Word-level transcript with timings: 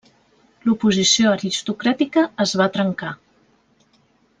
L'oposició 0.67 1.35
aristocràtica 1.37 2.25
es 2.47 2.57
va 2.63 2.71
trencar. 2.79 3.17